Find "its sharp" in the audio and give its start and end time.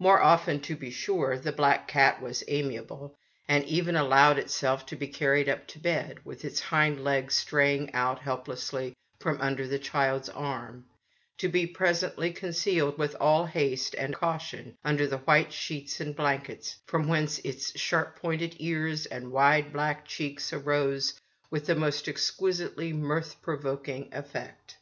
17.44-18.16